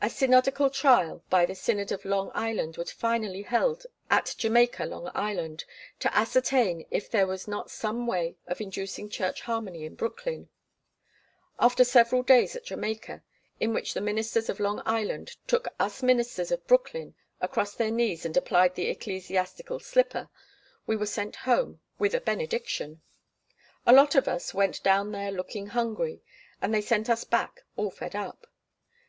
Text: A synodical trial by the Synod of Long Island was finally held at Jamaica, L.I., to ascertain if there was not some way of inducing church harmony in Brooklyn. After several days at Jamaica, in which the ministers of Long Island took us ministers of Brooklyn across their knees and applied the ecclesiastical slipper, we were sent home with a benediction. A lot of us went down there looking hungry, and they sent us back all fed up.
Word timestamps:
A 0.00 0.08
synodical 0.08 0.70
trial 0.70 1.24
by 1.28 1.44
the 1.44 1.56
Synod 1.56 1.90
of 1.90 2.04
Long 2.04 2.30
Island 2.34 2.76
was 2.76 2.92
finally 2.92 3.42
held 3.42 3.84
at 4.08 4.36
Jamaica, 4.38 4.84
L.I., 4.84 5.34
to 5.98 6.16
ascertain 6.16 6.86
if 6.92 7.10
there 7.10 7.26
was 7.26 7.48
not 7.48 7.68
some 7.68 8.06
way 8.06 8.36
of 8.46 8.60
inducing 8.60 9.08
church 9.08 9.40
harmony 9.40 9.84
in 9.84 9.96
Brooklyn. 9.96 10.50
After 11.58 11.82
several 11.82 12.22
days 12.22 12.54
at 12.54 12.62
Jamaica, 12.66 13.24
in 13.58 13.72
which 13.74 13.92
the 13.92 14.00
ministers 14.00 14.48
of 14.48 14.60
Long 14.60 14.82
Island 14.86 15.34
took 15.48 15.66
us 15.80 16.00
ministers 16.00 16.52
of 16.52 16.64
Brooklyn 16.68 17.16
across 17.40 17.74
their 17.74 17.90
knees 17.90 18.24
and 18.24 18.36
applied 18.36 18.76
the 18.76 18.86
ecclesiastical 18.86 19.80
slipper, 19.80 20.28
we 20.86 20.94
were 20.94 21.06
sent 21.06 21.34
home 21.34 21.80
with 21.98 22.14
a 22.14 22.20
benediction. 22.20 23.02
A 23.84 23.92
lot 23.92 24.14
of 24.14 24.28
us 24.28 24.54
went 24.54 24.80
down 24.84 25.10
there 25.10 25.32
looking 25.32 25.66
hungry, 25.66 26.22
and 26.62 26.72
they 26.72 26.80
sent 26.80 27.10
us 27.10 27.24
back 27.24 27.62
all 27.76 27.90
fed 27.90 28.14
up. 28.14 28.46